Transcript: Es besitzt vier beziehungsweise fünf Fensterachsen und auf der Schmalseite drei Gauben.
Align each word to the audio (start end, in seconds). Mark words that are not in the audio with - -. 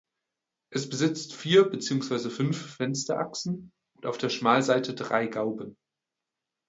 Es 0.71 0.89
besitzt 0.89 1.31
vier 1.35 1.69
beziehungsweise 1.69 2.31
fünf 2.31 2.57
Fensterachsen 2.75 3.71
und 3.93 4.07
auf 4.07 4.17
der 4.17 4.29
Schmalseite 4.29 4.95
drei 4.95 5.27
Gauben. 5.27 5.77